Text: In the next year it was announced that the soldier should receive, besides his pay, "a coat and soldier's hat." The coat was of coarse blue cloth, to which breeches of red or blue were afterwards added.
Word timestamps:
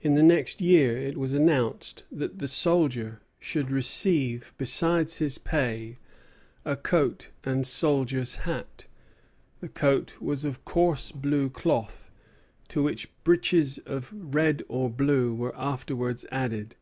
In 0.00 0.14
the 0.14 0.22
next 0.22 0.60
year 0.60 0.96
it 0.96 1.16
was 1.16 1.32
announced 1.32 2.04
that 2.12 2.38
the 2.38 2.46
soldier 2.46 3.22
should 3.40 3.72
receive, 3.72 4.54
besides 4.56 5.18
his 5.18 5.36
pay, 5.38 5.98
"a 6.64 6.76
coat 6.76 7.32
and 7.42 7.66
soldier's 7.66 8.36
hat." 8.46 8.86
The 9.58 9.68
coat 9.68 10.20
was 10.22 10.44
of 10.44 10.64
coarse 10.64 11.10
blue 11.10 11.50
cloth, 11.50 12.08
to 12.68 12.84
which 12.84 13.10
breeches 13.24 13.78
of 13.78 14.12
red 14.14 14.62
or 14.68 14.88
blue 14.88 15.34
were 15.34 15.56
afterwards 15.56 16.24
added. 16.30 16.76